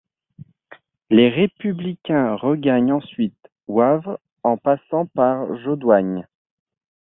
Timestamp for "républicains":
1.29-2.33